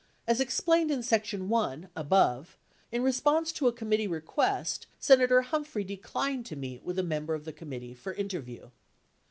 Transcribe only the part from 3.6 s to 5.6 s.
a committee request, Senator